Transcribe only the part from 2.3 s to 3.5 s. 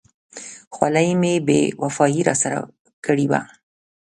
سره کړې وه.